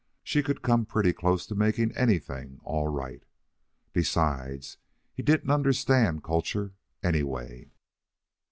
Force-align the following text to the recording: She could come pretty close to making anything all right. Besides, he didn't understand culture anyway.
She 0.23 0.41
could 0.41 0.63
come 0.63 0.87
pretty 0.87 1.13
close 1.13 1.45
to 1.45 1.53
making 1.53 1.95
anything 1.95 2.59
all 2.63 2.87
right. 2.87 3.23
Besides, 3.93 4.79
he 5.13 5.21
didn't 5.21 5.51
understand 5.51 6.23
culture 6.23 6.73
anyway. 7.03 7.69